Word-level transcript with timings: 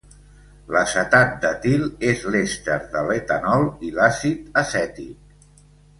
L'acetat 0.75 1.35
d'etil 1.43 1.83
és 2.13 2.25
l'èster 2.35 2.77
de 2.95 3.03
l'etanol 3.11 3.69
i 3.89 3.93
l'àcid 3.99 4.53
acètic. 4.63 5.61